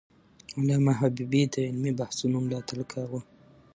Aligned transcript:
علامه 0.59 0.93
حبيبي 0.99 1.41
د 1.53 1.55
علمي 1.67 1.91
بحثونو 1.99 2.37
ملاتړ 2.45 2.79
کاوه. 2.91 3.21